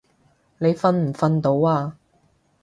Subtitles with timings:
[0.57, 1.95] 你瞓唔瞓到啊？